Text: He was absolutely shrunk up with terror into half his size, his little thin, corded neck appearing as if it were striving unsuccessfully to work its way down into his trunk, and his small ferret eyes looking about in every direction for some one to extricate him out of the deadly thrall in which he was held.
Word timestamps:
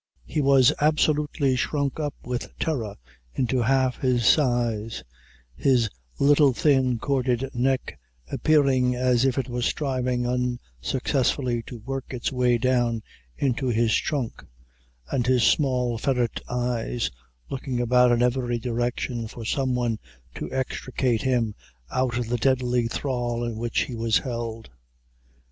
He 0.25 0.41
was 0.41 0.73
absolutely 0.81 1.55
shrunk 1.55 1.99
up 1.99 2.15
with 2.23 2.57
terror 2.57 2.95
into 3.35 3.61
half 3.61 3.97
his 3.99 4.25
size, 4.25 5.03
his 5.55 5.91
little 6.19 6.53
thin, 6.53 6.97
corded 6.97 7.53
neck 7.53 7.99
appearing 8.31 8.95
as 8.95 9.25
if 9.25 9.37
it 9.37 9.47
were 9.47 9.61
striving 9.61 10.25
unsuccessfully 10.25 11.61
to 11.67 11.77
work 11.77 12.15
its 12.15 12.31
way 12.31 12.57
down 12.57 13.03
into 13.37 13.67
his 13.67 13.93
trunk, 13.95 14.43
and 15.11 15.27
his 15.27 15.43
small 15.43 15.99
ferret 15.99 16.41
eyes 16.49 17.11
looking 17.51 17.79
about 17.79 18.11
in 18.11 18.23
every 18.23 18.57
direction 18.57 19.27
for 19.27 19.45
some 19.45 19.75
one 19.75 19.99
to 20.33 20.51
extricate 20.51 21.21
him 21.21 21.53
out 21.91 22.17
of 22.17 22.27
the 22.27 22.37
deadly 22.37 22.87
thrall 22.87 23.43
in 23.43 23.55
which 23.55 23.81
he 23.81 23.93
was 23.93 24.17
held. 24.17 24.71